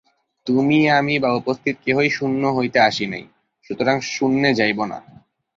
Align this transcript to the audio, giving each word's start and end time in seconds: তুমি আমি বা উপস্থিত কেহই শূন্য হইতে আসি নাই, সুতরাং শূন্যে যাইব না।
তুমি 0.47 0.77
আমি 0.89 1.13
বা 1.19 1.29
উপস্থিত 1.33 1.75
কেহই 1.85 2.09
শূন্য 2.09 2.43
হইতে 2.57 2.79
আসি 2.79 3.05
নাই, 3.05 3.23
সুতরাং 3.65 3.95
শূন্যে 4.13 4.51
যাইব 4.53 4.79
না। 4.85 4.97